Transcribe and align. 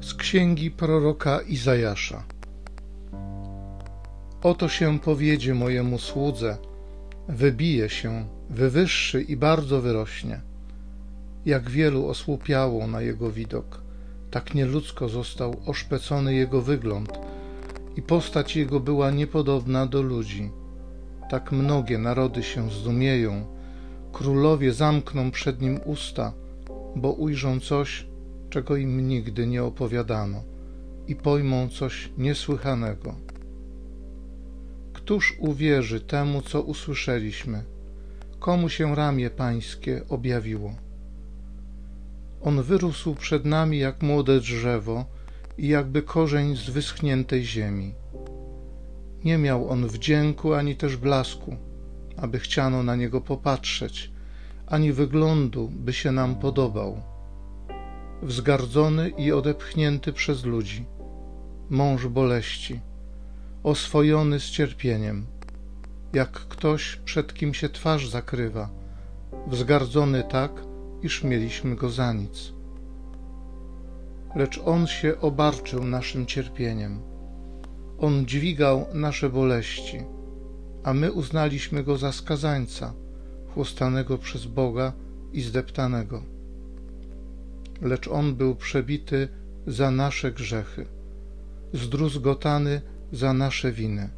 Z 0.00 0.14
księgi 0.14 0.70
proroka 0.70 1.40
Izajasza. 1.40 2.24
Oto 4.42 4.68
się 4.68 4.98
powiedzie 4.98 5.54
mojemu 5.54 5.98
słudze, 5.98 6.56
wybije 7.28 7.88
się, 7.88 8.26
wywyższy 8.50 9.22
i 9.22 9.36
bardzo 9.36 9.80
wyrośnie. 9.80 10.40
Jak 11.46 11.70
wielu 11.70 12.08
osłupiało 12.08 12.86
na 12.86 13.00
jego 13.00 13.30
widok, 13.30 13.82
tak 14.30 14.54
nieludzko 14.54 15.08
został 15.08 15.56
oszpecony 15.66 16.34
jego 16.34 16.62
wygląd 16.62 17.18
i 17.96 18.02
postać 18.02 18.56
jego 18.56 18.80
była 18.80 19.10
niepodobna 19.10 19.86
do 19.86 20.02
ludzi. 20.02 20.50
Tak 21.30 21.52
mnogie 21.52 21.98
narody 21.98 22.42
się 22.42 22.70
zdumieją, 22.70 23.46
królowie 24.12 24.72
zamkną 24.72 25.30
przed 25.30 25.60
nim 25.60 25.80
usta, 25.84 26.32
bo 26.96 27.12
ujrzą 27.12 27.60
coś, 27.60 28.06
czego 28.50 28.76
im 28.76 29.08
nigdy 29.08 29.46
nie 29.46 29.64
opowiadano 29.64 30.42
i 31.08 31.16
pojmą 31.16 31.68
coś 31.68 32.10
niesłychanego. 32.18 33.14
Któż 34.92 35.36
uwierzy 35.38 36.00
temu, 36.00 36.42
co 36.42 36.62
usłyszeliśmy? 36.62 37.64
Komu 38.38 38.68
się 38.68 38.94
ramię 38.94 39.30
pańskie 39.30 40.02
objawiło? 40.08 40.74
On 42.42 42.62
wyrósł 42.62 43.14
przed 43.14 43.44
nami 43.44 43.78
jak 43.78 44.02
młode 44.02 44.40
drzewo 44.40 45.04
i 45.58 45.68
jakby 45.68 46.02
korzeń 46.02 46.56
z 46.56 46.70
wyschniętej 46.70 47.44
ziemi. 47.44 47.94
Nie 49.24 49.38
miał 49.38 49.68
on 49.68 49.88
wdzięku 49.88 50.54
ani 50.54 50.76
też 50.76 50.96
blasku, 50.96 51.56
aby 52.16 52.38
chciano 52.38 52.82
na 52.82 52.96
niego 52.96 53.20
popatrzeć, 53.20 54.11
ani 54.66 54.92
wyglądu, 54.92 55.68
by 55.68 55.92
się 55.92 56.12
nam 56.12 56.34
podobał. 56.34 57.02
Wzgardzony 58.22 59.08
i 59.08 59.32
odepchnięty 59.32 60.12
przez 60.12 60.44
ludzi, 60.44 60.84
mąż 61.70 62.06
boleści, 62.06 62.80
oswojony 63.62 64.40
z 64.40 64.44
cierpieniem, 64.44 65.26
jak 66.12 66.30
ktoś, 66.30 66.96
przed 66.96 67.34
kim 67.34 67.54
się 67.54 67.68
twarz 67.68 68.08
zakrywa, 68.08 68.68
wzgardzony 69.46 70.24
tak, 70.30 70.52
iż 71.02 71.24
mieliśmy 71.24 71.76
go 71.76 71.90
za 71.90 72.12
nic. 72.12 72.52
Lecz 74.36 74.60
on 74.64 74.86
się 74.86 75.20
obarczył 75.20 75.84
naszym 75.84 76.26
cierpieniem. 76.26 77.00
On 77.98 78.26
dźwigał 78.26 78.86
nasze 78.94 79.30
boleści, 79.30 80.02
a 80.84 80.94
my 80.94 81.12
uznaliśmy 81.12 81.84
go 81.84 81.96
za 81.96 82.12
skazańca, 82.12 82.92
chłostanego 83.54 84.18
przez 84.18 84.46
Boga 84.46 84.92
i 85.32 85.40
zdeptanego. 85.40 86.22
Lecz 87.82 88.08
on 88.08 88.34
był 88.34 88.54
przebity 88.54 89.28
za 89.66 89.90
nasze 89.90 90.32
grzechy, 90.32 90.86
zdruzgotany 91.72 92.80
za 93.12 93.32
nasze 93.32 93.72
winy. 93.72 94.08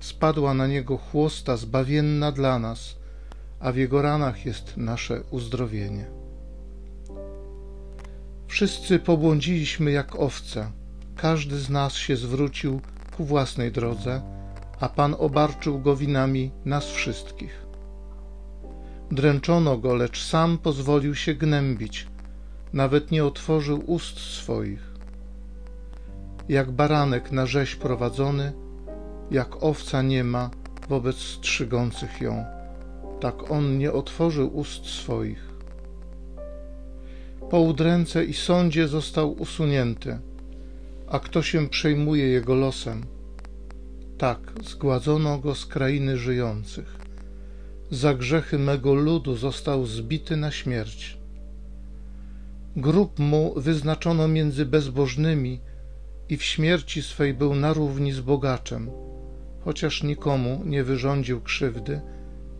Spadła 0.00 0.54
na 0.54 0.66
niego 0.66 0.96
chłosta 0.96 1.56
zbawienna 1.56 2.32
dla 2.32 2.58
nas, 2.58 2.96
a 3.60 3.72
w 3.72 3.76
jego 3.76 4.02
ranach 4.02 4.46
jest 4.46 4.76
nasze 4.76 5.22
uzdrowienie. 5.30 6.04
Wszyscy 8.46 8.98
pobłądziliśmy 8.98 9.90
jak 9.90 10.16
owce, 10.16 10.70
każdy 11.16 11.58
z 11.58 11.70
nas 11.70 11.94
się 11.94 12.16
zwrócił 12.16 12.80
ku 13.16 13.24
własnej 13.24 13.72
drodze, 13.72 14.22
a 14.80 14.88
Pan 14.88 15.14
obarczył 15.18 15.80
go 15.80 15.96
winami 15.96 16.50
nas 16.64 16.90
wszystkich. 16.90 17.67
Dręczono 19.10 19.78
go, 19.78 19.94
lecz 19.94 20.24
sam 20.24 20.58
pozwolił 20.58 21.14
się 21.14 21.34
gnębić, 21.34 22.06
nawet 22.72 23.10
nie 23.10 23.24
otworzył 23.24 23.82
ust 23.86 24.18
swoich. 24.18 24.90
Jak 26.48 26.70
baranek 26.70 27.32
na 27.32 27.46
rzeź 27.46 27.74
prowadzony, 27.76 28.52
jak 29.30 29.62
owca 29.62 30.02
nie 30.02 30.24
ma 30.24 30.50
wobec 30.88 31.16
strzygących 31.16 32.20
ją, 32.20 32.44
tak 33.20 33.50
on 33.50 33.78
nie 33.78 33.92
otworzył 33.92 34.56
ust 34.56 34.86
swoich. 34.86 35.48
Po 37.50 37.60
udręce 37.60 38.24
i 38.24 38.34
sądzie 38.34 38.88
został 38.88 39.32
usunięty, 39.32 40.18
a 41.06 41.18
kto 41.18 41.42
się 41.42 41.68
przejmuje 41.68 42.28
jego 42.28 42.54
losem? 42.54 43.06
Tak, 44.18 44.38
zgładzono 44.64 45.38
go 45.38 45.54
z 45.54 45.66
krainy 45.66 46.16
żyjących. 46.16 47.07
Za 47.90 48.14
grzechy 48.14 48.58
mego 48.58 48.94
ludu 48.94 49.36
został 49.36 49.86
zbity 49.86 50.36
na 50.36 50.50
śmierć. 50.50 51.18
Grób 52.76 53.18
mu 53.18 53.54
wyznaczono 53.60 54.28
między 54.28 54.66
bezbożnymi 54.66 55.60
i 56.28 56.36
w 56.36 56.44
śmierci 56.44 57.02
swej 57.02 57.34
był 57.34 57.54
na 57.54 57.72
równi 57.72 58.12
z 58.12 58.20
bogaczem, 58.20 58.90
chociaż 59.64 60.02
nikomu 60.02 60.62
nie 60.64 60.84
wyrządził 60.84 61.40
krzywdy 61.40 62.00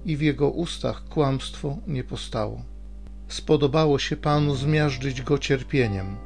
i 0.04 0.16
w 0.16 0.20
jego 0.20 0.50
ustach 0.50 1.04
kłamstwo 1.04 1.76
nie 1.86 2.04
postało. 2.04 2.62
Spodobało 3.28 3.98
się 3.98 4.16
Panu 4.16 4.54
zmiażdżyć 4.54 5.22
go 5.22 5.38
cierpieniem. 5.38 6.16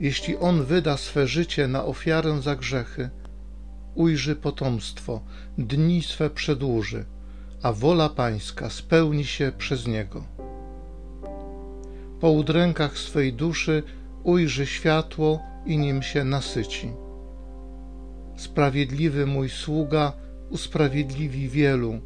Jeśli 0.00 0.36
on 0.36 0.64
wyda 0.64 0.96
swe 0.96 1.26
życie 1.26 1.68
na 1.68 1.84
ofiarę 1.84 2.42
za 2.42 2.56
grzechy, 2.56 3.10
ujrzy 3.94 4.36
potomstwo, 4.36 5.20
dni 5.58 6.02
swe 6.02 6.30
przedłuży, 6.30 7.04
a 7.62 7.72
wola 7.72 8.08
Pańska 8.08 8.70
spełni 8.70 9.24
się 9.24 9.52
przez 9.58 9.86
niego. 9.86 10.24
Po 12.20 12.30
udrękach 12.30 12.98
swej 12.98 13.32
duszy 13.32 13.82
ujrzy 14.22 14.66
światło 14.66 15.40
i 15.66 15.78
nim 15.78 16.02
się 16.02 16.24
nasyci. 16.24 16.92
Sprawiedliwy 18.36 19.26
mój 19.26 19.48
sługa 19.48 20.12
usprawiedliwi 20.50 21.48
wielu, 21.48 22.00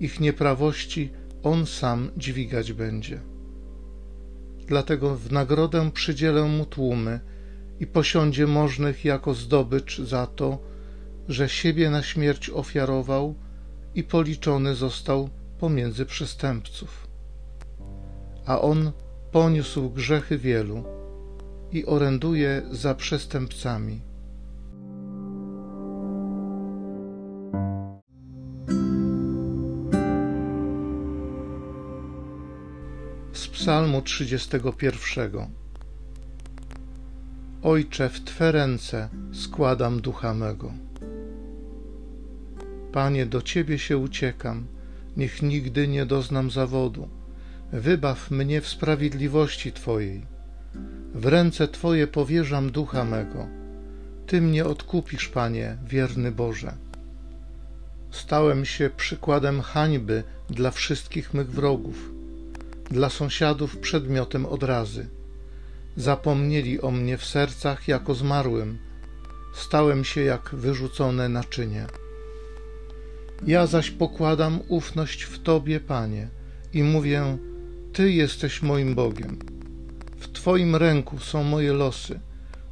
ich 0.00 0.20
nieprawości 0.20 1.10
on 1.42 1.66
sam 1.66 2.10
dźwigać 2.16 2.72
będzie. 2.72 3.20
Dlatego 4.66 5.16
w 5.16 5.32
nagrodę 5.32 5.90
przydzielę 5.90 6.42
mu 6.42 6.66
tłumy 6.66 7.20
i 7.80 7.86
posiądzie 7.86 8.46
możnych 8.46 9.04
jako 9.04 9.34
zdobycz 9.34 10.00
za 10.00 10.26
to, 10.26 10.58
że 11.28 11.48
siebie 11.48 11.90
na 11.90 12.02
śmierć 12.02 12.50
ofiarował 12.50 13.34
i 13.94 14.04
policzony 14.04 14.74
został 14.74 15.28
pomiędzy 15.58 16.06
przestępców. 16.06 17.08
A 18.46 18.60
on 18.60 18.92
poniósł 19.32 19.90
grzechy 19.90 20.38
wielu 20.38 20.84
i 21.72 21.86
oręduje 21.86 22.62
za 22.70 22.94
przestępcami. 22.94 24.00
Z 33.32 33.48
Psalmu 33.48 34.02
31 34.02 35.60
Ojcze, 37.62 38.08
w 38.08 38.24
Twe 38.24 38.52
ręce 38.52 39.08
składam 39.32 40.00
ducha 40.00 40.34
mego. 40.34 40.72
Panie, 42.92 43.26
do 43.26 43.42
Ciebie 43.42 43.78
się 43.78 43.98
uciekam, 43.98 44.66
niech 45.16 45.42
nigdy 45.42 45.88
nie 45.88 46.06
doznam 46.06 46.50
zawodu. 46.50 47.08
Wybaw 47.72 48.30
mnie 48.30 48.60
w 48.60 48.68
sprawiedliwości 48.68 49.72
Twojej. 49.72 50.26
W 51.14 51.26
ręce 51.26 51.68
Twoje 51.68 52.06
powierzam 52.06 52.70
ducha 52.70 53.04
mego. 53.04 53.46
Ty 54.26 54.40
mnie 54.40 54.64
odkupisz, 54.64 55.28
Panie, 55.28 55.76
wierny 55.86 56.32
Boże. 56.32 56.72
Stałem 58.10 58.64
się 58.64 58.90
przykładem 58.96 59.60
hańby 59.60 60.22
dla 60.50 60.70
wszystkich 60.70 61.34
mych 61.34 61.50
wrogów, 61.50 62.10
dla 62.90 63.08
sąsiadów 63.08 63.78
przedmiotem 63.78 64.46
odrazy. 64.46 65.08
Zapomnieli 65.96 66.80
o 66.80 66.90
mnie 66.90 67.18
w 67.18 67.24
sercach 67.24 67.88
jako 67.88 68.14
zmarłym, 68.14 68.78
stałem 69.54 70.04
się 70.04 70.20
jak 70.20 70.50
wyrzucone 70.52 71.28
naczynie. 71.28 71.86
Ja 73.46 73.66
zaś 73.66 73.90
pokładam 73.90 74.60
ufność 74.68 75.22
w 75.22 75.42
Tobie, 75.42 75.80
Panie, 75.80 76.28
i 76.72 76.82
mówię: 76.82 77.38
Ty 77.92 78.12
jesteś 78.12 78.62
moim 78.62 78.94
Bogiem. 78.94 79.38
W 80.16 80.28
Twoim 80.32 80.76
ręku 80.76 81.18
są 81.18 81.42
moje 81.42 81.72
losy. 81.72 82.20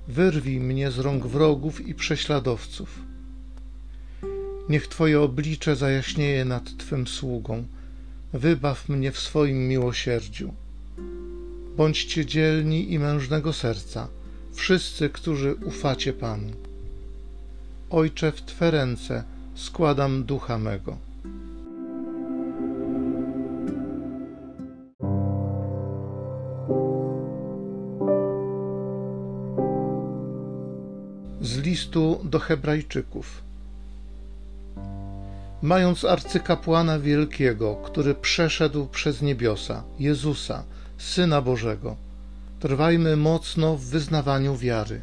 Wyrwij 0.09 0.61
mnie 0.61 0.91
z 0.91 0.99
rąk 0.99 1.27
wrogów 1.27 1.89
i 1.89 1.95
prześladowców. 1.95 3.03
Niech 4.69 4.89
Twoje 4.89 5.21
oblicze 5.21 5.77
zajaśnieje 5.77 6.45
nad 6.45 6.77
Twym 6.77 7.07
sługą. 7.07 7.65
Wybaw 8.33 8.89
mnie 8.89 9.13
w 9.13 9.19
swoim 9.19 9.69
miłosierdziu. 9.69 10.55
Bądźcie 11.77 12.27
dzielni 12.27 12.93
i 12.93 12.99
mężnego 12.99 13.53
serca, 13.53 14.09
wszyscy, 14.53 15.11
którzy 15.11 15.55
ufacie 15.55 16.13
Panu. 16.13 16.53
Ojcze, 17.91 18.33
w 18.33 18.43
Twe 18.43 18.71
ręce 18.71 19.25
składam 19.59 20.25
ducha 20.25 20.59
mego. 20.59 20.97
Z 31.41 31.57
listu 31.57 32.21
do 32.25 32.39
Hebrajczyków. 32.39 33.43
Mając 35.63 36.05
arcykapłana 36.05 36.99
wielkiego, 36.99 37.77
który 37.77 38.15
przeszedł 38.15 38.87
przez 38.87 39.23
niebiosa, 39.23 39.83
Jezusa, 39.99 40.65
Syna 40.99 41.43
Bożego, 41.43 41.97
trwajmy 42.61 43.17
mocno 43.17 43.77
w 43.77 43.85
wyznawaniu 43.85 44.57
wiary. 44.57 45.01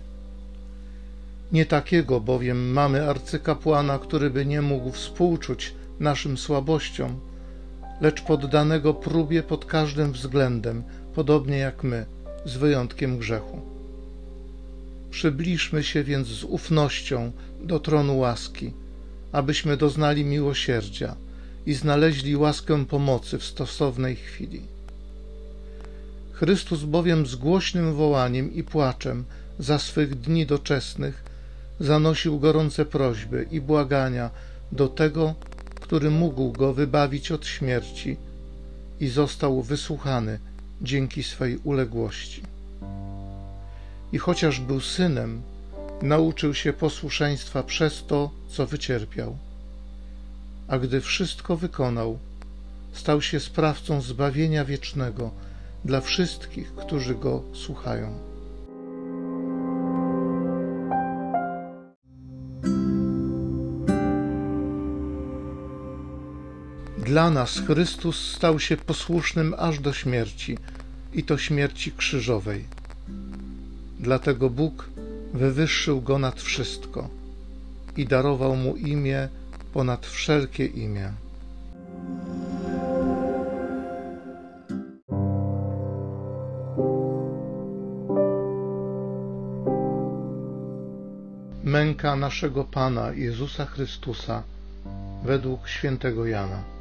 Nie 1.51 1.65
takiego 1.65 2.21
bowiem 2.21 2.71
mamy 2.71 3.09
arcykapłana, 3.09 3.99
który 3.99 4.29
by 4.29 4.45
nie 4.45 4.61
mógł 4.61 4.91
współczuć 4.91 5.73
naszym 5.99 6.37
słabościom, 6.37 7.19
lecz 8.01 8.21
poddanego 8.21 8.93
próbie 8.93 9.43
pod 9.43 9.65
każdym 9.65 10.11
względem, 10.11 10.83
podobnie 11.15 11.57
jak 11.57 11.83
my, 11.83 12.05
z 12.45 12.57
wyjątkiem 12.57 13.17
grzechu. 13.17 13.61
Przybliżmy 15.11 15.83
się 15.83 16.03
więc 16.03 16.27
z 16.27 16.43
ufnością 16.43 17.31
do 17.61 17.79
tronu 17.79 18.17
łaski, 18.17 18.73
abyśmy 19.31 19.77
doznali 19.77 20.25
miłosierdzia 20.25 21.15
i 21.65 21.73
znaleźli 21.73 22.35
łaskę 22.35 22.85
pomocy 22.85 23.37
w 23.37 23.43
stosownej 23.43 24.15
chwili. 24.15 24.61
Chrystus 26.31 26.83
bowiem 26.83 27.25
z 27.25 27.35
głośnym 27.35 27.93
wołaniem 27.93 28.53
i 28.53 28.63
płaczem 28.63 29.23
za 29.59 29.79
swych 29.79 30.15
dni 30.15 30.45
doczesnych 30.45 31.23
zanosił 31.79 32.39
gorące 32.39 32.85
prośby 32.85 33.47
i 33.51 33.61
błagania 33.61 34.29
do 34.71 34.87
tego, 34.87 35.35
który 35.81 36.11
mógł 36.11 36.51
go 36.51 36.73
wybawić 36.73 37.31
od 37.31 37.47
śmierci 37.47 38.17
i 38.99 39.07
został 39.07 39.61
wysłuchany 39.61 40.39
dzięki 40.81 41.23
swej 41.23 41.57
uległości. 41.57 42.41
I 44.13 44.17
chociaż 44.17 44.59
był 44.59 44.81
synem, 44.81 45.41
nauczył 46.01 46.53
się 46.53 46.73
posłuszeństwa 46.73 47.63
przez 47.63 48.05
to, 48.05 48.31
co 48.47 48.65
wycierpiał. 48.65 49.37
A 50.67 50.79
gdy 50.79 51.01
wszystko 51.01 51.57
wykonał, 51.57 52.19
stał 52.93 53.21
się 53.21 53.39
sprawcą 53.39 54.01
zbawienia 54.01 54.65
wiecznego 54.65 55.31
dla 55.85 56.01
wszystkich, 56.01 56.75
którzy 56.75 57.15
go 57.15 57.43
słuchają. 57.53 58.24
Dla 67.05 67.29
nas 67.29 67.59
Chrystus 67.59 68.31
stał 68.31 68.59
się 68.59 68.77
posłusznym 68.77 69.55
aż 69.57 69.79
do 69.79 69.93
śmierci, 69.93 70.57
i 71.13 71.23
to 71.23 71.37
śmierci 71.37 71.91
krzyżowej. 71.91 72.65
Dlatego 73.99 74.49
Bóg 74.49 74.89
wywyższył 75.33 76.01
go 76.01 76.19
nad 76.19 76.41
wszystko 76.41 77.09
i 77.97 78.05
darował 78.05 78.55
mu 78.55 78.75
imię 78.75 79.29
ponad 79.73 80.05
wszelkie 80.05 80.65
imię. 80.65 81.11
Męka 91.63 92.15
naszego 92.15 92.63
Pana 92.63 93.13
Jezusa 93.13 93.65
Chrystusa 93.65 94.43
według 95.25 95.67
świętego 95.67 96.25
Jana. 96.25 96.74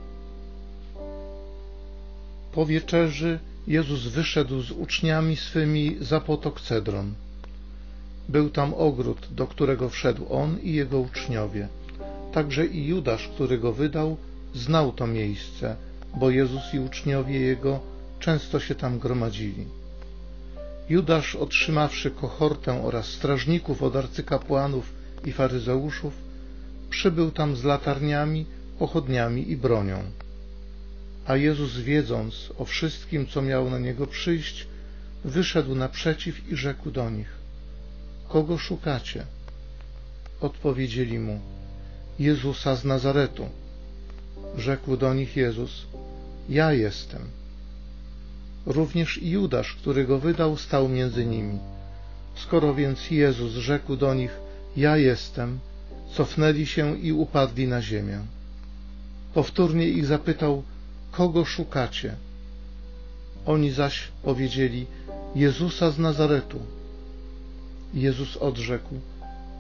Po 2.55 2.67
wieczerzy 2.67 3.39
Jezus 3.67 4.07
wyszedł 4.07 4.63
z 4.63 4.71
uczniami 4.71 5.37
swymi 5.37 5.97
za 6.01 6.21
potok 6.21 6.61
Cedron. 6.61 7.15
Był 8.29 8.51
tam 8.51 8.75
ogród, 8.75 9.29
do 9.31 9.47
którego 9.47 9.89
wszedł 9.89 10.27
on 10.31 10.61
i 10.61 10.73
jego 10.73 11.01
uczniowie. 11.01 11.69
Także 12.33 12.67
i 12.67 12.87
Judasz, 12.87 13.29
który 13.29 13.59
go 13.59 13.73
wydał, 13.73 14.17
znał 14.55 14.93
to 14.93 15.07
miejsce, 15.07 15.77
bo 16.17 16.31
Jezus 16.31 16.75
i 16.75 16.79
uczniowie 16.79 17.41
jego 17.41 17.81
często 18.21 18.61
się 18.61 18.75
tam 18.75 18.99
gromadzili. 18.99 19.65
Judasz, 20.89 21.37
otrzymawszy 21.37 22.11
kohortę 22.11 22.85
oraz 22.85 23.07
strażników 23.07 23.83
od 23.83 23.97
arcykapłanów 23.97 24.93
i 25.25 25.33
faryzeuszów, 25.33 26.13
przybył 26.91 27.31
tam 27.31 27.57
z 27.57 27.65
latarniami, 27.65 28.47
pochodniami 28.79 29.51
i 29.51 29.57
bronią. 29.57 30.03
A 31.27 31.37
Jezus, 31.37 31.77
wiedząc 31.77 32.53
o 32.59 32.65
wszystkim, 32.65 33.27
co 33.27 33.43
miało 33.43 33.71
na 33.71 33.79
niego 33.79 34.07
przyjść, 34.07 34.67
wyszedł 35.25 35.75
naprzeciw 35.75 36.49
i 36.49 36.57
rzekł 36.57 36.91
do 36.91 37.11
nich: 37.11 37.29
Kogo 38.29 38.59
szukacie? 38.59 39.27
Odpowiedzieli 40.41 41.19
mu: 41.19 41.41
Jezusa 42.19 42.77
z 42.77 42.85
Nazaretu. 42.85 43.49
Rzekł 44.59 44.97
do 44.97 45.15
nich 45.15 45.37
Jezus: 45.37 45.87
Ja 46.49 46.73
jestem. 46.73 47.21
Również 48.67 49.19
i 49.19 49.31
Judasz, 49.31 49.75
który 49.75 50.05
go 50.05 50.19
wydał, 50.19 50.57
stał 50.57 50.89
między 50.89 51.27
nimi. 51.27 51.59
Skoro 52.35 52.75
więc 52.75 53.11
Jezus 53.11 53.53
rzekł 53.53 53.97
do 53.97 54.15
nich: 54.15 54.31
Ja 54.77 54.97
jestem, 54.97 55.59
cofnęli 56.13 56.67
się 56.67 56.99
i 56.99 57.13
upadli 57.13 57.69
na 57.69 57.83
ziemię. 57.83 58.19
Powtórnie 59.35 59.89
ich 59.89 60.07
zapytał: 60.07 60.63
kogo 61.17 61.45
szukacie? 61.45 62.17
Oni 63.47 63.71
zaś 63.71 64.09
powiedzieli, 64.23 64.87
Jezusa 65.35 65.91
z 65.91 65.99
Nazaretu. 65.99 66.61
Jezus 67.95 68.37
odrzekł, 68.37 68.95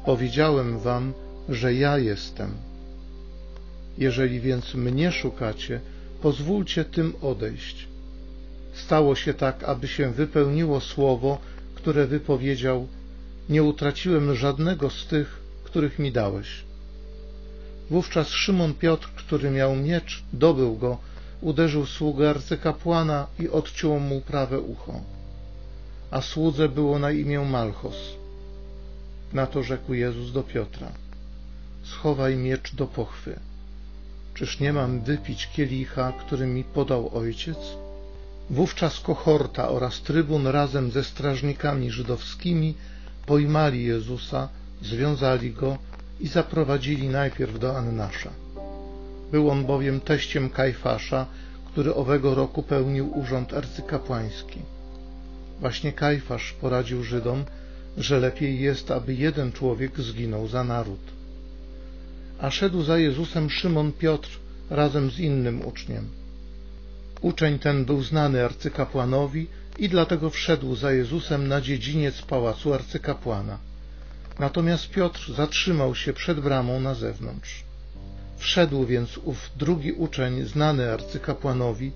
powiedziałem 0.05 0.79
wam, 0.79 1.13
że 1.49 1.75
ja 1.75 1.99
jestem. 1.99 2.51
Jeżeli 3.99 4.41
więc 4.41 4.75
mnie 4.75 5.13
szukacie, 5.13 5.81
pozwólcie 6.23 6.85
tym 6.85 7.13
odejść. 7.23 7.89
Stało 8.75 9.15
się 9.15 9.35
tak, 9.35 9.65
aby 9.65 9.89
się 9.89 10.11
wypełniło 10.13 10.81
słowo, 10.81 11.39
które 11.75 12.07
wypowiedział, 12.07 12.89
nie 13.49 13.63
utraciłem 13.63 14.35
żadnego 14.35 14.91
z 14.91 15.07
tych, 15.07 15.41
których 15.65 15.99
mi 15.99 16.13
dałeś. 16.13 16.49
Wówczas 17.91 18.29
Szymon 18.29 18.75
Piotr, 18.75 19.09
który 19.17 19.51
miał 19.51 19.77
miecz, 19.77 20.23
dobył 20.33 20.77
go, 20.77 20.99
uderzył 21.45 21.87
sługę 21.87 22.31
arcykapłana 22.31 23.27
i 23.39 23.49
odciął 23.49 24.01
mu 24.01 24.21
prawe 24.21 24.61
ucho. 24.61 25.01
A 26.11 26.21
słudze 26.21 26.69
było 26.69 26.99
na 26.99 27.11
imię 27.11 27.41
Malchos. 27.41 27.97
Na 29.33 29.47
to 29.47 29.63
rzekł 29.63 29.95
Jezus 29.95 30.33
do 30.33 30.43
Piotra: 30.43 30.93
Schowaj 31.83 32.37
miecz 32.37 32.75
do 32.75 32.87
pochwy. 32.87 33.39
Czyż 34.35 34.61
nie 34.61 34.73
mam 34.73 35.01
wypić 35.01 35.49
kielicha, 35.57 36.13
który 36.13 36.47
mi 36.47 36.65
podał 36.65 37.17
ojciec? 37.17 37.59
Wówczas 38.51 39.01
kohorta 39.01 39.69
oraz 39.69 40.01
trybun 40.01 40.47
razem 40.47 40.91
ze 40.91 41.05
strażnikami 41.05 41.91
żydowskimi 41.91 42.75
pojmali 43.27 43.85
Jezusa, 43.85 44.49
związali 44.83 45.53
go 45.53 45.79
i 46.21 46.29
zaprowadzili 46.29 47.09
najpierw 47.09 47.59
do 47.59 47.77
Annasza. 47.77 48.44
Był 49.33 49.51
on 49.51 49.65
bowiem 49.65 50.01
teściem 50.01 50.51
Kajfasza, 50.51 51.27
który 51.67 51.95
owego 51.95 52.35
roku 52.35 52.63
pełnił 52.63 53.19
urząd 53.19 53.53
arcykapłański. 53.53 54.61
Właśnie 55.61 55.93
Kajfasz 55.93 56.53
poradził 56.53 57.03
Żydom, 57.03 57.45
że 57.99 58.21
lepiej 58.21 58.61
jest, 58.61 58.91
aby 58.91 59.15
jeden 59.15 59.53
człowiek 59.53 60.01
zginął 60.01 60.49
za 60.49 60.65
naród. 60.65 61.01
A 62.39 62.51
szedł 62.51 62.83
za 62.83 62.99
Jezusem 62.99 63.51
Szymon 63.51 63.93
Piotr 63.93 64.31
razem 64.71 65.11
z 65.11 65.19
innym 65.19 65.67
uczniem. 65.67 66.09
Uczeń 67.21 67.59
ten 67.59 67.85
był 67.85 68.03
znany 68.03 68.45
arcykapłanowi 68.45 69.47
i 69.79 69.89
dlatego 69.89 70.31
wszedł 70.31 70.75
za 70.75 70.93
Jezusem 70.93 71.49
na 71.49 71.61
dziedziniec 71.61 72.23
pałacu 72.23 72.75
arcykapłana. 72.75 73.59
Natomiast 74.39 74.91
Piotr 74.91 75.33
zatrzymał 75.33 75.95
się 75.95 76.13
przed 76.13 76.41
bramą 76.41 76.81
na 76.81 76.95
zewnątrz. 76.95 77.65
Wszedł 78.39 78.87
więc 78.87 79.19
ów 79.19 79.51
drugi 79.57 79.93
uczeń, 79.93 80.45
znany 80.45 80.93
arcykapłanowi, 80.93 81.93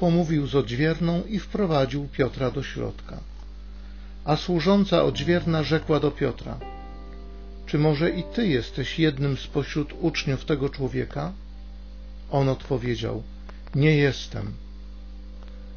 pomówił 0.00 0.46
z 0.46 0.54
odźwierną 0.54 1.22
i 1.24 1.38
wprowadził 1.38 2.08
Piotra 2.12 2.50
do 2.50 2.62
środka. 2.62 3.20
A 4.24 4.36
służąca 4.36 5.02
odźwierna 5.02 5.62
rzekła 5.62 6.00
do 6.00 6.10
Piotra, 6.10 6.58
czy 7.66 7.78
może 7.78 8.10
i 8.10 8.22
ty 8.22 8.46
jesteś 8.46 8.98
jednym 8.98 9.36
spośród 9.36 9.92
uczniów 10.00 10.44
tego 10.44 10.68
człowieka? 10.68 11.32
On 12.30 12.48
odpowiedział, 12.48 13.22
nie 13.74 13.96
jestem. 13.96 14.52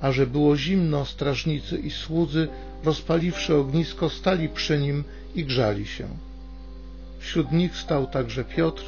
A 0.02 0.12
że 0.12 0.28
było 0.28 0.58
zimno, 0.58 1.06
strażnicy 1.06 1.78
i 1.78 1.92
słudzy, 1.92 2.48
rozpaliwszy 2.84 3.56
ognisko, 3.56 4.10
stali 4.10 4.50
przy 4.50 4.80
nim 4.80 5.04
i 5.36 5.46
grzali 5.46 5.88
się. 5.88 6.08
Wśród 7.20 7.52
nich 7.52 7.78
stał 7.78 8.08
także 8.08 8.44
Piotr, 8.44 8.84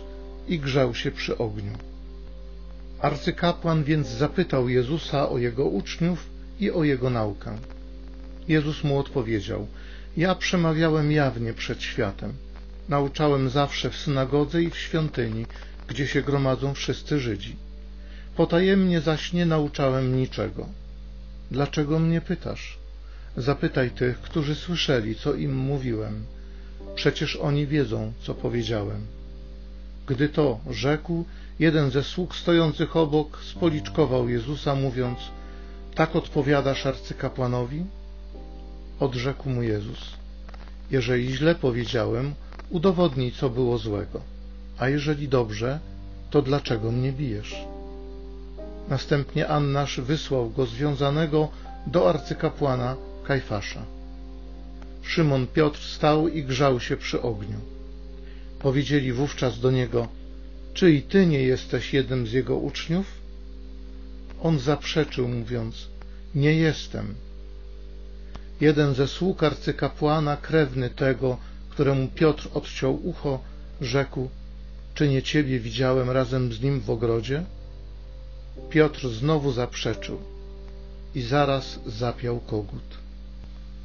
i 0.47 0.59
grzał 0.59 0.95
się 0.95 1.11
przy 1.11 1.37
ogniu. 1.37 1.73
Arcykapłan 2.99 3.83
więc 3.83 4.07
zapytał 4.07 4.69
Jezusa 4.69 5.29
o 5.29 5.37
jego 5.37 5.65
uczniów 5.65 6.29
i 6.59 6.71
o 6.71 6.83
jego 6.83 7.09
naukę. 7.09 7.57
Jezus 8.47 8.83
mu 8.83 8.99
odpowiedział: 8.99 9.67
Ja 10.17 10.35
przemawiałem 10.35 11.11
jawnie 11.11 11.53
przed 11.53 11.81
światem. 11.81 12.33
Nauczałem 12.89 13.49
zawsze 13.49 13.89
w 13.89 13.95
synagodze 13.95 14.63
i 14.63 14.69
w 14.69 14.77
świątyni, 14.77 15.45
gdzie 15.87 16.07
się 16.07 16.21
gromadzą 16.21 16.73
wszyscy 16.73 17.19
Żydzi. 17.19 17.55
Potajemnie 18.35 19.01
zaś 19.01 19.33
nie 19.33 19.45
nauczałem 19.45 20.17
niczego. 20.17 20.69
Dlaczego 21.51 21.99
mnie 21.99 22.21
pytasz? 22.21 22.77
Zapytaj 23.37 23.91
tych, 23.91 24.19
którzy 24.19 24.55
słyszeli, 24.55 25.15
co 25.15 25.33
im 25.33 25.55
mówiłem. 25.55 26.25
Przecież 26.95 27.35
oni 27.35 27.67
wiedzą, 27.67 28.13
co 28.21 28.33
powiedziałem. 28.33 29.05
Gdy 30.07 30.29
to 30.29 30.59
rzekł, 30.69 31.25
jeden 31.59 31.91
ze 31.91 32.03
sług 32.03 32.35
stojących 32.35 32.95
obok 32.95 33.39
spoliczkował 33.43 34.29
Jezusa, 34.29 34.75
mówiąc, 34.75 35.19
tak 35.95 36.15
odpowiadasz 36.15 36.85
arcykapłanowi? 36.85 37.85
Odrzekł 38.99 39.49
mu 39.49 39.63
Jezus, 39.63 39.99
jeżeli 40.91 41.35
źle 41.35 41.55
powiedziałem, 41.55 42.33
udowodnij, 42.69 43.31
co 43.31 43.49
było 43.49 43.77
złego, 43.77 44.21
a 44.79 44.89
jeżeli 44.89 45.27
dobrze, 45.27 45.79
to 46.29 46.41
dlaczego 46.41 46.91
mnie 46.91 47.11
bijesz? 47.11 47.55
Następnie 48.89 49.47
Annasz 49.47 49.99
wysłał 49.99 50.49
go 50.49 50.65
związanego 50.65 51.47
do 51.87 52.09
arcykapłana 52.09 52.95
Kajfasza. 53.23 53.81
Szymon 55.01 55.47
Piotr 55.47 55.79
stał 55.79 56.27
i 56.27 56.43
grzał 56.43 56.79
się 56.79 56.97
przy 56.97 57.21
ogniu. 57.21 57.72
Powiedzieli 58.63 59.13
wówczas 59.13 59.59
do 59.59 59.71
niego, 59.71 60.07
czy 60.73 60.91
i 60.91 61.01
ty 61.01 61.25
nie 61.25 61.41
jesteś 61.41 61.93
jednym 61.93 62.27
z 62.27 62.31
jego 62.31 62.57
uczniów? 62.57 63.05
On 64.41 64.59
zaprzeczył, 64.59 65.27
mówiąc, 65.27 65.87
nie 66.35 66.53
jestem. 66.53 67.15
Jeden 68.61 68.93
ze 68.93 69.07
sług 69.07 69.43
arcykapłana, 69.43 70.37
krewny 70.37 70.89
tego, 70.89 71.37
któremu 71.69 72.07
Piotr 72.07 72.49
odciął 72.53 73.07
ucho, 73.07 73.39
rzekł, 73.81 74.29
czy 74.95 75.07
nie 75.07 75.21
ciebie 75.21 75.59
widziałem 75.59 76.09
razem 76.09 76.53
z 76.53 76.61
nim 76.61 76.79
w 76.79 76.89
ogrodzie? 76.89 77.43
Piotr 78.69 79.09
znowu 79.09 79.51
zaprzeczył 79.51 80.19
i 81.15 81.21
zaraz 81.21 81.79
zapiał 81.85 82.39
kogut. 82.39 82.97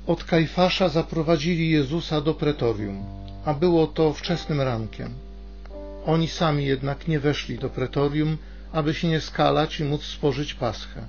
Od 0.07 0.25
Kajfasza 0.25 0.89
zaprowadzili 0.89 1.71
Jezusa 1.71 2.21
do 2.21 2.35
pretorium, 2.35 3.05
a 3.49 3.55
było 3.55 3.87
to 3.87 4.13
wczesnym 4.13 4.61
rankiem. 4.61 5.15
Oni 6.07 6.29
sami 6.29 6.67
jednak 6.67 7.09
nie 7.09 7.21
weszli 7.21 7.59
do 7.59 7.69
pretorium, 7.71 8.39
aby 8.73 8.95
się 8.95 9.09
nie 9.09 9.21
skalać 9.21 9.81
i 9.81 9.85
móc 9.85 10.03
spożyć 10.05 10.55
paschę. 10.55 11.01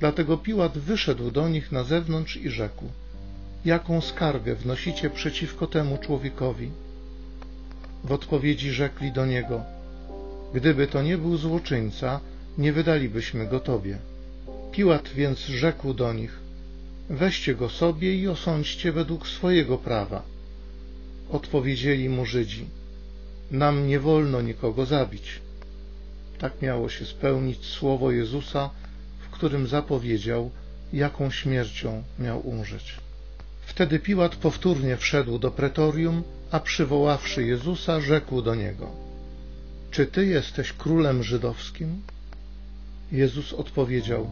Dlatego 0.00 0.36
Piłat 0.36 0.78
wyszedł 0.78 1.30
do 1.30 1.48
nich 1.48 1.72
na 1.72 1.84
zewnątrz 1.84 2.36
i 2.36 2.50
rzekł: 2.50 2.84
Jaką 3.64 4.00
skargę 4.00 4.54
wnosicie 4.54 5.10
przeciwko 5.10 5.66
temu 5.66 5.98
człowiekowi? 5.98 6.70
W 8.04 8.12
odpowiedzi 8.12 8.70
rzekli 8.70 9.12
do 9.12 9.26
niego: 9.26 9.62
Gdyby 10.54 10.86
to 10.86 11.02
nie 11.02 11.18
był 11.18 11.36
złoczyńca, 11.36 12.20
nie 12.58 12.72
wydalibyśmy 12.72 13.46
go 13.46 13.60
tobie. 13.60 13.98
Piłat 14.72 15.08
więc 15.08 15.38
rzekł 15.38 15.94
do 15.94 16.12
nich: 16.12 16.38
Weźcie 17.10 17.54
go 17.54 17.68
sobie 17.68 18.14
i 18.14 18.28
osądźcie 18.28 18.92
według 18.92 19.28
swojego 19.28 19.78
prawa. 19.78 20.22
Odpowiedzieli 21.32 22.08
mu 22.08 22.26
Żydzi: 22.26 22.66
Nam 23.50 23.86
nie 23.86 24.00
wolno 24.00 24.40
nikogo 24.42 24.86
zabić. 24.86 25.40
Tak 26.38 26.62
miało 26.62 26.88
się 26.88 27.04
spełnić 27.04 27.64
słowo 27.64 28.10
Jezusa, 28.10 28.70
w 29.18 29.30
którym 29.30 29.66
zapowiedział, 29.66 30.50
jaką 30.92 31.30
śmiercią 31.30 32.02
miał 32.18 32.48
umrzeć. 32.48 32.96
Wtedy 33.66 33.98
Piłat 33.98 34.36
powtórnie 34.36 34.96
wszedł 34.96 35.38
do 35.38 35.50
pretorium, 35.50 36.22
a 36.50 36.60
przywoławszy 36.60 37.42
Jezusa, 37.42 38.00
rzekł 38.00 38.42
do 38.42 38.54
niego: 38.54 38.90
Czy 39.90 40.06
ty 40.06 40.26
jesteś 40.26 40.72
królem 40.72 41.22
żydowskim? 41.22 42.02
Jezus 43.12 43.52
odpowiedział: 43.52 44.30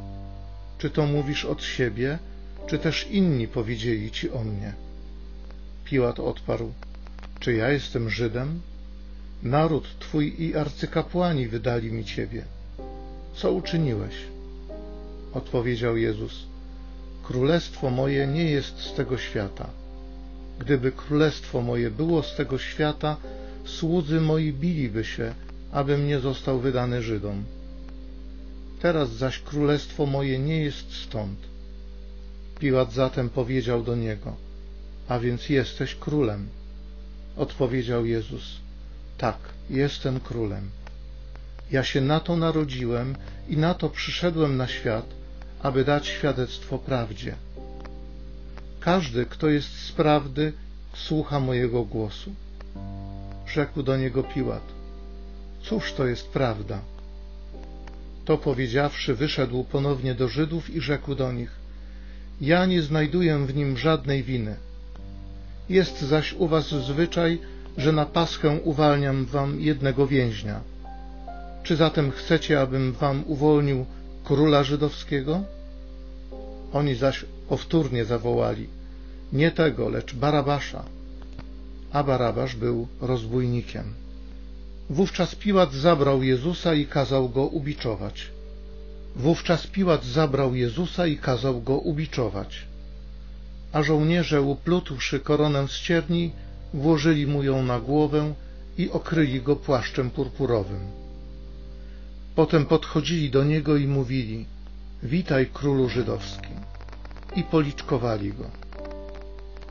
Czy 0.79 0.91
to 0.91 1.07
mówisz 1.07 1.45
od 1.45 1.63
siebie, 1.63 2.19
czy 2.67 2.79
też 2.79 3.07
inni 3.11 3.49
powiedzieli 3.49 4.11
ci 4.11 4.31
o 4.31 4.45
mnie? 4.45 4.73
Piłat 5.85 6.21
odparł: 6.21 6.73
Czy 7.41 7.53
ja 7.53 7.71
jestem 7.71 8.11
Żydem? 8.11 8.61
Naród 9.43 9.99
twój 9.99 10.43
i 10.43 10.57
arcykapłani 10.57 11.49
wydali 11.49 11.93
mi 11.93 12.05
ciebie. 12.05 12.45
Co 13.35 13.53
uczyniłeś? 13.53 14.15
Odpowiedział 15.33 15.97
Jezus: 15.97 16.47
Królestwo 17.23 17.91
moje 17.91 18.27
nie 18.27 18.51
jest 18.51 18.81
z 18.81 18.95
tego 18.95 19.19
świata. 19.19 19.71
Gdyby 20.59 20.93
królestwo 20.93 21.63
moje 21.63 21.91
było 21.91 22.23
z 22.23 22.37
tego 22.37 22.59
świata, 22.59 23.17
słudzy 23.65 24.21
moi 24.21 24.53
biliby 24.53 25.05
się, 25.05 25.35
abym 25.73 26.07
nie 26.07 26.21
został 26.21 26.61
wydany 26.61 27.03
Żydom. 27.03 27.45
Teraz 28.83 29.11
zaś 29.11 29.39
królestwo 29.39 30.07
moje 30.07 30.39
nie 30.39 30.63
jest 30.63 30.95
stąd. 30.95 31.39
Piłat 32.59 32.93
zatem 32.93 33.31
powiedział 33.31 33.83
do 33.83 33.97
niego, 33.97 34.37
a 35.09 35.19
więc 35.19 35.49
jesteś 35.49 35.95
królem. 35.95 36.49
Odpowiedział 37.39 38.07
Jezus, 38.07 38.57
tak, 39.19 39.39
jestem 39.71 40.21
królem. 40.21 40.71
Ja 41.71 41.85
się 41.85 42.01
na 42.01 42.21
to 42.21 42.37
narodziłem 42.37 43.17
i 43.49 43.57
na 43.57 43.75
to 43.75 43.89
przyszedłem 43.89 44.57
na 44.57 44.69
świat, 44.69 45.07
aby 45.63 45.85
dać 45.85 46.07
świadectwo 46.07 46.79
prawdzie. 46.79 47.35
Każdy, 48.81 49.27
kto 49.27 49.49
jest 49.49 49.79
z 49.79 49.93
prawdy, 49.93 50.53
słucha 50.95 51.41
mojego 51.41 51.85
głosu. 51.85 52.35
Rzekł 53.47 53.83
do 53.83 53.97
niego 53.97 54.23
Piłat, 54.23 54.65
cóż 55.63 55.93
to 55.93 56.07
jest 56.07 56.29
prawda? 56.29 56.81
To 58.25 58.39
powiedziawszy, 58.39 59.15
wyszedł 59.15 59.65
ponownie 59.65 60.15
do 60.15 60.29
Żydów 60.29 60.71
i 60.71 60.81
rzekł 60.81 61.15
do 61.15 61.33
nich, 61.33 61.51
ja 62.41 62.67
nie 62.67 62.83
znajduję 62.83 63.39
w 63.47 63.55
nim 63.55 63.77
żadnej 63.77 64.23
winy. 64.23 64.57
Jest 65.69 66.01
zaś 66.01 66.33
u 66.33 66.49
was 66.49 66.69
zwyczaj, 66.69 67.39
że 67.77 67.93
na 67.93 68.07
Paschę 68.07 68.61
uwalniam 68.65 69.25
wam 69.25 69.61
jednego 69.61 70.07
więźnia. 70.07 70.61
Czy 71.63 71.77
zatem 71.77 72.11
chcecie, 72.11 72.61
abym 72.61 72.93
wam 72.93 73.25
uwolnił 73.27 73.87
króla 74.25 74.65
żydowskiego? 74.65 75.43
Oni 76.73 76.95
zaś 76.95 77.25
powtórnie 77.49 78.05
zawołali, 78.05 78.67
nie 79.33 79.51
tego, 79.51 79.89
lecz 79.89 80.15
Barabasza. 80.15 80.85
A 81.93 82.03
Barabasz 82.05 82.57
był 82.57 82.89
rozbójnikiem. 83.01 83.85
Wówczas 84.91 85.35
Piłat 85.35 85.73
zabrał 85.73 86.23
Jezusa 86.23 86.75
i 86.75 86.87
kazał 86.87 87.29
go 87.29 87.47
ubiczować. 87.47 88.31
Wówczas 89.17 89.67
Piłat 89.67 90.05
zabrał 90.05 90.55
Jezusa 90.55 91.07
i 91.07 91.17
kazał 91.17 91.63
go 91.63 91.79
ubiczować. 91.79 92.68
A 93.73 93.83
żołnierze, 93.83 94.43
uplutłszy 94.43 95.21
koronę 95.21 95.69
z 95.69 95.81
cierni, 95.81 96.31
włożyli 96.75 97.27
mu 97.27 97.43
ją 97.43 97.63
na 97.63 97.81
głowę 97.81 98.35
i 98.79 98.91
okryli 98.91 99.43
go 99.43 99.57
płaszczem 99.57 100.11
purpurowym. 100.11 100.81
Potem 102.35 102.67
podchodzili 102.67 103.31
do 103.31 103.45
niego 103.45 103.77
i 103.77 103.87
mówili, 103.87 104.47
witaj 105.03 105.47
królu 105.47 105.89
żydowski. 105.89 106.49
I 107.37 107.43
policzkowali 107.43 108.33
go. 108.33 108.45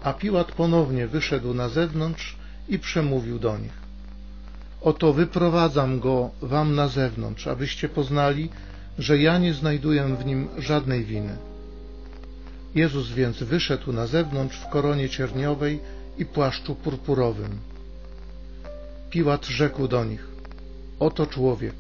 A 0.04 0.14
Piłat 0.14 0.52
ponownie 0.52 1.08
wyszedł 1.08 1.54
na 1.54 1.70
zewnątrz 1.70 2.36
i 2.70 2.80
przemówił 2.80 3.40
do 3.40 3.58
nich. 3.58 3.78
Oto 4.82 5.14
wyprowadzam 5.14 6.00
go 6.00 6.30
wam 6.42 6.76
na 6.76 6.88
zewnątrz, 6.88 7.48
abyście 7.48 7.90
poznali, 7.90 8.50
że 9.00 9.18
ja 9.18 9.38
nie 9.38 9.54
znajduję 9.54 10.18
w 10.20 10.26
nim 10.26 10.48
żadnej 10.58 11.06
winy. 11.06 11.38
Jezus 12.78 13.12
więc 13.12 13.44
wyszedł 13.44 13.94
na 13.94 14.08
zewnątrz 14.08 14.58
w 14.58 14.70
koronie 14.70 15.10
cierniowej 15.10 15.80
i 16.18 16.26
płaszczu 16.26 16.76
purpurowym. 16.76 17.60
Piłat 19.10 19.46
rzekł 19.46 19.88
do 19.88 20.06
nich, 20.06 20.28
oto 21.00 21.26
człowiek. 21.26 21.76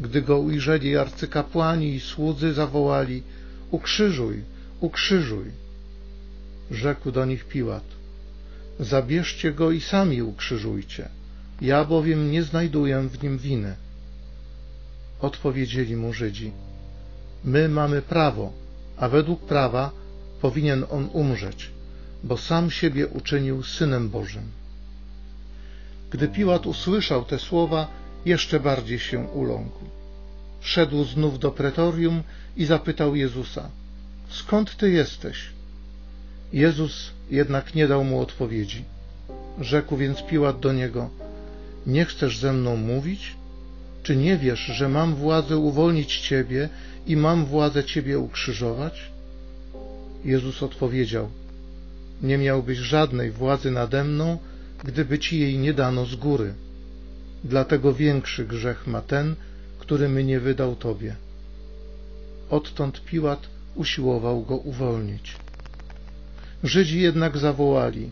Gdy 0.00 0.22
go 0.22 0.38
ujrzeli 0.38 0.96
arcykapłani 0.96 1.94
i 1.94 2.00
słudzy 2.00 2.52
zawołali, 2.52 3.22
ukrzyżuj, 3.70 4.42
ukrzyżuj. 4.80 5.46
Rzekł 6.70 7.10
do 7.10 7.24
nich 7.24 7.44
Piłat, 7.44 7.84
zabierzcie 8.80 9.52
go 9.52 9.70
i 9.70 9.80
sami 9.80 10.22
ukrzyżujcie, 10.22 11.08
ja 11.60 11.84
bowiem 11.84 12.30
nie 12.30 12.42
znajduję 12.42 13.08
w 13.08 13.22
nim 13.22 13.38
winy. 13.38 13.76
Odpowiedzieli 15.20 15.96
mu 15.96 16.12
Żydzi, 16.12 16.52
my 17.44 17.68
mamy 17.68 18.02
prawo, 18.02 18.63
a 18.96 19.08
według 19.08 19.40
prawa 19.40 19.90
powinien 20.40 20.84
on 20.90 21.08
umrzeć, 21.12 21.70
bo 22.24 22.36
sam 22.36 22.70
siebie 22.70 23.06
uczynił 23.06 23.62
Synem 23.62 24.08
Bożym. 24.08 24.42
Gdy 26.10 26.28
Piłat 26.28 26.66
usłyszał 26.66 27.24
te 27.24 27.38
słowa, 27.38 27.88
jeszcze 28.24 28.60
bardziej 28.60 28.98
się 28.98 29.18
uląkł. 29.18 29.84
Szedł 30.60 31.04
znów 31.04 31.38
do 31.38 31.50
pretorium 31.50 32.22
i 32.56 32.64
zapytał 32.64 33.16
Jezusa, 33.16 33.68
skąd 34.28 34.76
Ty 34.76 34.90
jesteś? 34.90 35.38
Jezus 36.52 37.10
jednak 37.30 37.74
nie 37.74 37.88
dał 37.88 38.04
mu 38.04 38.20
odpowiedzi. 38.20 38.84
Rzekł 39.60 39.96
więc 39.96 40.22
Piłat 40.22 40.60
do 40.60 40.72
niego, 40.72 41.10
nie 41.86 42.04
chcesz 42.04 42.38
ze 42.38 42.52
mną 42.52 42.76
mówić? 42.76 43.34
Czy 44.02 44.16
nie 44.16 44.36
wiesz, 44.36 44.60
że 44.60 44.88
mam 44.88 45.14
władzę 45.14 45.56
uwolnić 45.56 46.20
ciebie 46.20 46.68
i 47.06 47.16
mam 47.16 47.44
władzę 47.44 47.84
ciebie 47.84 48.18
ukrzyżować? 48.18 49.10
Jezus 50.24 50.62
odpowiedział, 50.62 51.28
nie 52.22 52.38
miałbyś 52.38 52.78
żadnej 52.78 53.30
władzy 53.30 53.70
nade 53.70 54.04
mną, 54.04 54.38
gdyby 54.84 55.18
ci 55.18 55.40
jej 55.40 55.58
nie 55.58 55.74
dano 55.74 56.06
z 56.06 56.14
góry. 56.14 56.54
Dlatego 57.44 57.94
większy 57.94 58.44
grzech 58.44 58.86
ma 58.86 59.00
ten, 59.02 59.36
który 59.78 60.08
mnie 60.08 60.40
wydał 60.40 60.76
tobie. 60.76 61.16
Odtąd 62.50 63.04
Piłat 63.04 63.46
usiłował 63.74 64.42
go 64.42 64.56
uwolnić. 64.56 65.36
Żydzi 66.64 67.00
jednak 67.00 67.38
zawołali, 67.38 68.10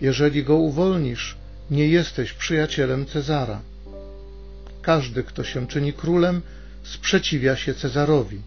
jeżeli 0.00 0.44
go 0.44 0.56
uwolnisz, 0.56 1.36
nie 1.70 1.88
jesteś 1.88 2.32
przyjacielem 2.32 3.06
Cezara. 3.06 3.60
Każdy, 4.82 5.22
kto 5.22 5.44
się 5.44 5.66
czyni 5.66 5.92
królem, 5.92 6.42
sprzeciwia 6.82 7.56
się 7.56 7.74
Cezarowi. 7.74 8.40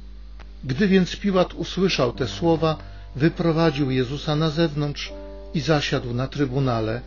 Gdy 0.63 0.87
więc 0.87 1.15
Piłat 1.15 1.53
usłyszał 1.53 2.13
te 2.13 2.27
słowa, 2.27 2.77
wyprowadził 3.15 3.91
Jezusa 3.91 4.35
na 4.35 4.49
zewnątrz 4.49 5.13
i 5.53 5.59
zasiadł 5.59 6.13
na 6.13 6.27
trybunale, 6.27 7.01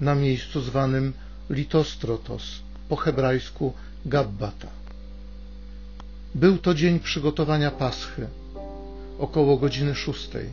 na 0.00 0.14
miejscu 0.14 0.60
zwanym 0.60 1.12
Litostrotos, 1.50 2.42
po 2.88 2.96
hebrajsku 2.96 3.72
Gabbata. 4.06 4.68
Był 6.34 6.58
to 6.58 6.74
dzień 6.74 7.00
przygotowania 7.00 7.70
Paschy, 7.70 8.26
około 9.18 9.56
godziny 9.56 9.94
szóstej, 9.94 10.46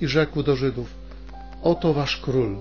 i 0.00 0.08
rzekł 0.08 0.42
do 0.42 0.56
Żydów, 0.56 0.94
oto 1.62 1.94
wasz 1.94 2.16
król. 2.16 2.56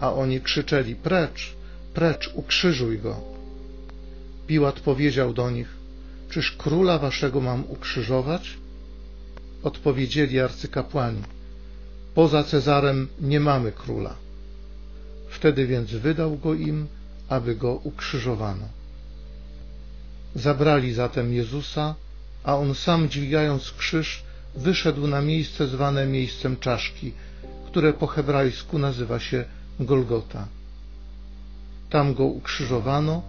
A 0.00 0.12
oni 0.12 0.40
krzyczeli, 0.40 0.94
precz, 0.94 1.54
precz, 1.94 2.30
ukrzyżuj 2.34 2.98
go. 2.98 3.31
Piłat 4.46 4.80
powiedział 4.80 5.32
do 5.32 5.50
nich, 5.50 5.68
czyż 6.30 6.52
króla 6.52 6.98
waszego 6.98 7.40
mam 7.40 7.64
ukrzyżować? 7.68 8.56
Odpowiedzieli 9.62 10.40
arcykapłani, 10.40 11.22
poza 12.14 12.44
Cezarem 12.44 13.08
nie 13.20 13.40
mamy 13.40 13.72
króla. 13.72 14.14
Wtedy 15.28 15.66
więc 15.66 15.90
wydał 15.90 16.36
go 16.36 16.54
im, 16.54 16.86
aby 17.28 17.54
go 17.56 17.74
ukrzyżowano. 17.74 18.68
Zabrali 20.34 20.94
zatem 20.94 21.32
Jezusa, 21.32 21.94
a 22.44 22.56
on 22.56 22.74
sam 22.74 23.08
dźwigając 23.08 23.72
krzyż 23.72 24.22
wyszedł 24.54 25.06
na 25.06 25.20
miejsce 25.20 25.66
zwane 25.66 26.06
miejscem 26.06 26.56
czaszki, 26.56 27.12
które 27.66 27.92
po 27.92 28.06
hebrajsku 28.06 28.78
nazywa 28.78 29.20
się 29.20 29.44
Golgota. 29.80 30.46
Tam 31.90 32.14
go 32.14 32.24
ukrzyżowano, 32.24 33.22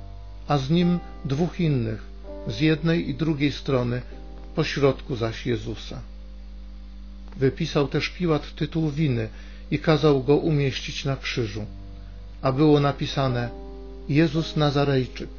a 0.48 0.58
z 0.58 0.70
nim 0.70 1.00
dwóch 1.26 1.60
innych, 1.60 2.02
z 2.48 2.60
jednej 2.60 3.10
i 3.10 3.16
drugiej 3.16 3.52
strony, 3.52 4.02
po 4.56 4.64
środku 4.64 5.16
zaś 5.16 5.46
Jezusa. 5.46 6.02
Wypisał 7.38 7.88
też 7.88 8.10
Piłat 8.10 8.56
tytuł 8.56 8.90
winy 8.90 9.28
i 9.72 9.80
kazał 9.80 10.24
go 10.24 10.36
umieścić 10.36 11.06
na 11.06 11.16
krzyżu, 11.18 11.66
a 12.42 12.52
było 12.52 12.80
napisane 12.80 13.50
Jezus 14.10 14.56
Nazarejczyk, 14.56 15.30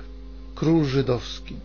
król 0.54 0.84
żydowski. 0.84 1.56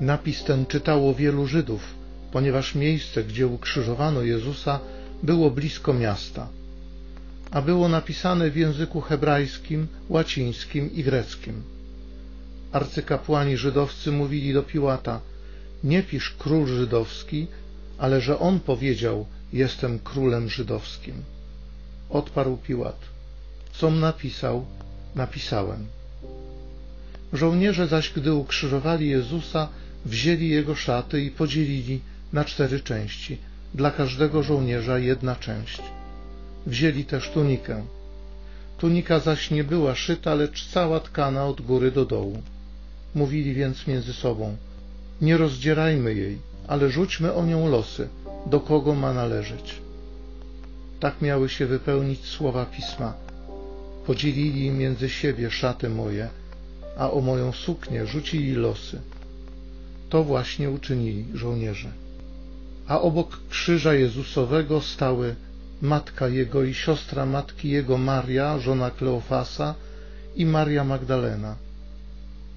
Napis 0.00 0.44
ten 0.44 0.66
czytało 0.66 1.14
wielu 1.14 1.46
Żydów, 1.46 1.94
ponieważ 2.32 2.74
miejsce, 2.74 3.24
gdzie 3.24 3.46
ukrzyżowano 3.46 4.22
Jezusa, 4.22 4.80
było 5.22 5.50
blisko 5.50 5.92
miasta, 5.92 6.48
a 7.50 7.62
było 7.62 7.88
napisane 7.88 8.50
w 8.50 8.56
języku 8.56 9.00
hebrajskim, 9.00 9.86
łacińskim 10.08 10.92
i 10.92 11.02
greckim. 11.02 11.62
Arcykapłani 12.72 13.56
żydowscy 13.56 14.12
mówili 14.12 14.52
do 14.52 14.62
Piłata, 14.62 15.20
nie 15.84 16.02
pisz 16.02 16.34
król 16.38 16.66
żydowski, 16.66 17.46
ale 17.98 18.20
że 18.20 18.38
on 18.38 18.60
powiedział, 18.60 19.26
jestem 19.52 19.98
królem 19.98 20.48
żydowskim. 20.48 21.14
Odparł 22.10 22.56
Piłat, 22.56 23.00
com 23.72 24.00
napisał, 24.00 24.66
napisałem. 25.14 25.86
Żołnierze 27.32 27.86
zaś, 27.88 28.10
gdy 28.10 28.34
ukrzyżowali 28.34 29.08
Jezusa, 29.08 29.68
wzięli 30.04 30.48
jego 30.48 30.74
szaty 30.74 31.20
i 31.20 31.30
podzielili 31.30 32.00
na 32.32 32.44
cztery 32.44 32.80
części, 32.80 33.38
dla 33.74 33.90
każdego 33.90 34.42
żołnierza 34.42 34.98
jedna 34.98 35.36
część. 35.36 35.82
Wzięli 36.66 37.04
też 37.04 37.30
tunikę. 37.30 37.84
Tunika 38.78 39.18
zaś 39.18 39.50
nie 39.50 39.64
była 39.64 39.94
szyta, 39.94 40.34
lecz 40.34 40.68
cała 40.68 41.00
tkana 41.00 41.46
od 41.46 41.60
góry 41.60 41.90
do 41.90 42.04
dołu. 42.04 42.42
Mówili 43.14 43.54
więc 43.54 43.86
między 43.86 44.12
sobą, 44.12 44.56
nie 45.20 45.36
rozdzierajmy 45.36 46.14
jej, 46.14 46.38
ale 46.68 46.90
rzućmy 46.90 47.32
o 47.34 47.46
nią 47.46 47.68
losy, 47.68 48.08
do 48.46 48.60
kogo 48.60 48.94
ma 48.94 49.12
należeć. 49.12 49.74
Tak 51.00 51.22
miały 51.22 51.48
się 51.48 51.66
wypełnić 51.66 52.24
słowa 52.24 52.66
pisma. 52.66 53.14
Podzielili 54.06 54.70
między 54.70 55.08
siebie 55.08 55.50
szaty 55.50 55.88
moje, 55.88 56.28
a 56.96 57.10
o 57.10 57.20
moją 57.20 57.52
suknię 57.52 58.06
rzucili 58.06 58.54
losy. 58.54 59.00
To 60.10 60.24
właśnie 60.24 60.70
uczynili 60.70 61.24
żołnierze. 61.34 61.88
A 62.86 63.00
obok 63.00 63.40
krzyża 63.50 63.94
Jezusowego 63.94 64.80
stały 64.80 65.34
matka 65.82 66.28
Jego 66.28 66.62
i 66.62 66.74
siostra 66.74 67.26
matki 67.26 67.70
Jego 67.70 67.98
Maria, 67.98 68.58
żona 68.58 68.90
Kleofasa 68.90 69.74
i 70.36 70.46
Maria 70.46 70.84
Magdalena. 70.84 71.56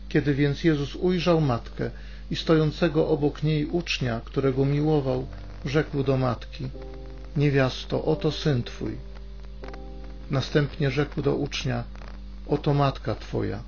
Kiedy 0.09 0.33
więc 0.33 0.63
Jezus 0.63 0.95
ujrzał 0.95 1.41
matkę 1.41 1.91
i 2.31 2.35
stojącego 2.35 3.07
obok 3.07 3.43
niej 3.43 3.65
ucznia, 3.65 4.21
którego 4.25 4.65
miłował, 4.65 5.27
rzekł 5.65 6.03
do 6.03 6.17
matki, 6.17 6.67
niewiasto, 7.37 8.05
oto 8.05 8.31
syn 8.31 8.63
twój. 8.63 8.97
Następnie 10.31 10.91
rzekł 10.91 11.21
do 11.21 11.35
ucznia, 11.35 11.83
oto 12.47 12.73
matka 12.73 13.15
twoja. 13.15 13.59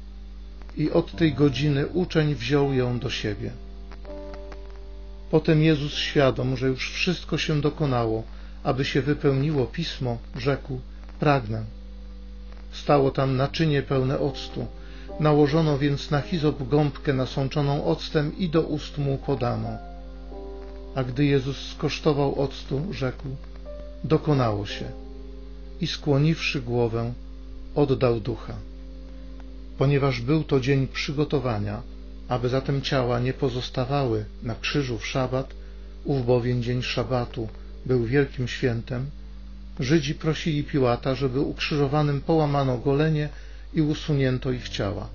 I 0.78 0.92
od 0.92 1.16
tej 1.16 1.34
godziny 1.34 1.88
uczeń 1.88 2.36
wziął 2.36 2.74
ją 2.74 3.00
do 3.00 3.10
siebie. 3.10 3.52
Potem 5.32 5.64
Jezus 5.64 5.94
świadom, 5.94 6.58
że 6.58 6.68
już 6.68 6.92
wszystko 6.92 7.38
się 7.38 7.62
dokonało, 7.62 8.24
aby 8.64 8.86
się 8.86 9.02
wypełniło 9.02 9.66
pismo, 9.66 10.18
rzekł, 10.36 10.80
pragnę. 11.20 11.64
Stało 12.72 13.12
tam 13.12 13.38
naczynie 13.38 13.82
pełne 13.82 14.20
octu. 14.20 14.68
Nałożono 15.20 15.78
więc 15.78 16.12
na 16.12 16.22
hizop 16.22 16.68
gąbkę 16.68 17.14
nasączoną 17.14 17.86
octem 17.86 18.38
i 18.38 18.50
do 18.50 18.62
ust 18.62 18.98
mu 18.98 19.18
podano. 19.18 19.78
A 20.96 21.04
gdy 21.04 21.26
Jezus 21.26 21.58
skosztował 21.72 22.42
octu, 22.42 22.94
rzekł, 22.94 23.28
dokonało 24.04 24.66
się. 24.66 24.86
I 25.82 25.88
skłoniwszy 25.88 26.62
głowę, 26.62 27.14
oddał 27.76 28.20
ducha. 28.20 28.54
Ponieważ 29.78 30.22
był 30.22 30.44
to 30.44 30.60
dzień 30.60 30.88
przygotowania, 30.88 31.82
aby 32.28 32.50
zatem 32.50 32.82
ciała 32.82 33.20
nie 33.20 33.34
pozostawały 33.34 34.26
na 34.44 34.56
krzyżu 34.56 34.98
w 34.98 35.08
szabat, 35.08 35.54
ów 36.06 36.26
bowiem 36.26 36.64
dzień 36.64 36.82
szabatu 36.82 37.48
był 37.86 38.06
wielkim 38.06 38.48
świętem, 38.48 39.10
Żydzi 39.80 40.16
prosili 40.16 40.64
Piłata, 40.64 41.16
żeby 41.16 41.40
ukrzyżowanym 41.40 42.22
połamano 42.22 42.78
golenie 42.78 43.30
i 43.78 43.82
usunięto 43.82 44.52
ich 44.52 44.70
ciała. 44.70 45.10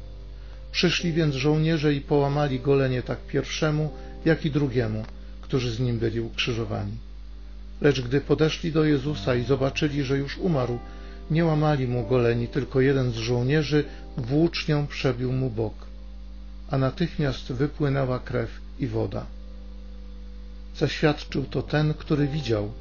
Przyszli 0.72 1.12
więc 1.12 1.34
żołnierze 1.34 1.94
i 1.94 2.00
połamali 2.00 2.60
golenie 2.60 3.02
tak 3.02 3.18
pierwszemu, 3.18 3.90
jak 4.24 4.44
i 4.44 4.50
drugiemu, 4.50 5.04
którzy 5.40 5.70
z 5.70 5.80
nim 5.80 5.98
byli 5.98 6.20
ukrzyżowani. 6.20 6.96
Lecz 7.80 8.00
gdy 8.00 8.20
podeszli 8.20 8.72
do 8.72 8.84
Jezusa 8.84 9.34
i 9.34 9.44
zobaczyli, 9.44 10.02
że 10.02 10.18
już 10.18 10.38
umarł, 10.38 10.78
nie 11.30 11.44
łamali 11.44 11.88
mu 11.88 12.06
goleni, 12.06 12.48
tylko 12.48 12.80
jeden 12.80 13.12
z 13.12 13.16
żołnierzy 13.16 13.84
włócznią 14.16 14.86
przebił 14.86 15.32
mu 15.32 15.50
bok 15.50 15.92
a 16.72 16.78
natychmiast 16.78 17.52
wypłynęła 17.52 18.18
krew 18.18 18.50
i 18.78 18.86
woda. 18.86 19.26
Zaświadczył 20.76 21.44
to 21.44 21.62
ten, 21.62 21.94
który 21.94 22.28
widział, 22.28 22.72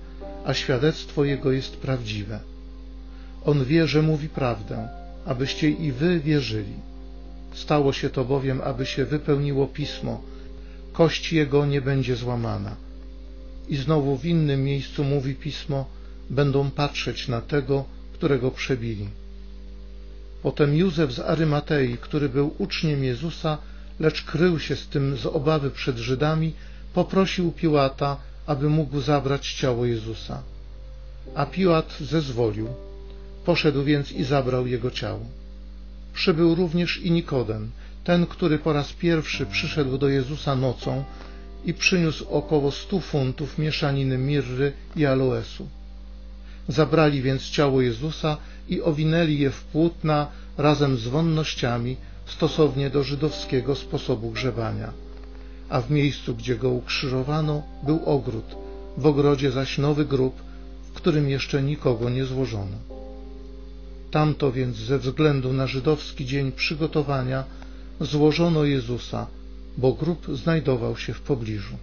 a 0.46 0.54
świadectwo 0.54 1.24
jego 1.26 1.52
jest 1.52 1.78
prawdziwe. 1.78 2.40
On 3.46 3.66
wie, 3.66 3.88
że 3.88 4.02
mówi 4.02 4.30
prawdę, 4.30 4.90
abyście 5.26 5.70
i 5.70 5.92
wy 5.92 6.20
wierzyli. 6.20 6.74
Stało 7.54 7.94
się 7.94 8.10
to 8.10 8.26
bowiem, 8.26 8.62
aby 8.62 8.86
się 8.86 9.06
wypełniło 9.06 9.68
pismo, 9.68 10.22
kość 10.94 11.34
jego 11.34 11.66
nie 11.66 11.82
będzie 11.82 12.16
złamana. 12.16 12.76
I 13.70 13.76
znowu 13.76 14.18
w 14.18 14.26
innym 14.26 14.64
miejscu 14.64 15.04
mówi 15.04 15.36
pismo, 15.36 15.86
będą 16.30 16.72
patrzeć 16.72 17.28
na 17.28 17.42
tego, 17.42 17.86
którego 18.14 18.52
przebili. 18.52 19.08
Potem 20.44 20.76
Józef 20.76 21.12
z 21.14 21.20
Arymatei, 21.20 21.98
który 21.98 22.30
był 22.30 22.56
uczniem 22.58 23.04
Jezusa, 23.04 23.58
lecz 24.00 24.24
krył 24.24 24.60
się 24.60 24.76
z 24.76 24.88
tym 24.88 25.18
z 25.18 25.26
obawy 25.26 25.72
przed 25.72 25.98
Żydami, 25.98 26.54
poprosił 26.94 27.52
Piłata, 27.52 28.18
aby 28.46 28.70
mógł 28.70 29.00
zabrać 29.00 29.54
ciało 29.54 29.86
Jezusa. 29.86 30.44
A 31.36 31.46
Piłat 31.46 31.98
zezwolił. 32.00 32.68
Poszedł 33.46 33.84
więc 33.84 34.12
i 34.12 34.24
zabrał 34.24 34.68
jego 34.68 34.92
ciało. 34.92 35.26
Przybył 36.14 36.56
również 36.56 36.98
i 36.98 37.12
Nikodem, 37.12 37.72
ten, 38.04 38.26
który 38.26 38.58
po 38.58 38.74
raz 38.74 38.94
pierwszy 38.94 39.46
przyszedł 39.46 39.98
do 39.98 40.10
Jezusa 40.10 40.56
nocą 40.56 41.04
i 41.66 41.74
przyniósł 41.74 42.30
około 42.30 42.72
stu 42.72 43.00
funtów 43.00 43.58
mieszaniny 43.58 44.18
mirry 44.18 44.74
i 44.96 45.06
aloesu. 45.06 45.68
Zabrali 46.68 47.22
więc 47.22 47.50
ciało 47.50 47.82
Jezusa 47.82 48.38
i 48.70 48.82
owinęli 48.82 49.40
je 49.40 49.50
w 49.50 49.64
płótna 49.64 50.28
razem 50.58 50.98
z 50.98 51.08
wonnościami, 51.08 51.98
stosownie 52.26 52.90
do 52.90 53.04
żydowskiego 53.04 53.76
sposobu 53.76 54.32
grzebania. 54.32 54.94
A 55.70 55.82
w 55.82 55.92
miejscu, 55.92 56.36
gdzie 56.36 56.56
go 56.56 56.70
ukrzyżowano, 56.70 57.64
był 57.84 58.06
ogród, 58.06 58.56
w 58.98 59.06
ogrodzie 59.06 59.52
zaś 59.52 59.78
nowy 59.78 60.06
grób, 60.06 60.42
w 60.84 60.94
którym 60.94 61.30
jeszcze 61.30 61.64
nikogo 61.64 62.10
nie 62.10 62.26
złożono. 62.26 63.01
Tamto 64.12 64.52
więc 64.52 64.76
ze 64.78 65.00
względu 65.00 65.54
na 65.54 65.68
żydowski 65.68 66.26
dzień 66.26 66.52
przygotowania 66.52 67.44
złożono 68.02 68.64
Jezusa, 68.64 69.28
bo 69.78 69.94
grób 69.94 70.28
znajdował 70.38 70.98
się 70.98 71.14
w 71.14 71.22
pobliżu. 71.22 71.76